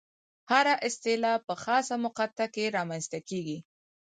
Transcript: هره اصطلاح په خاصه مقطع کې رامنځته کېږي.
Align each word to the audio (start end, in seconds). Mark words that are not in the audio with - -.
هره 0.51 0.73
اصطلاح 0.87 1.37
په 1.47 1.53
خاصه 1.63 1.95
مقطع 2.05 2.47
کې 2.55 2.73
رامنځته 2.77 3.19
کېږي. 3.29 3.57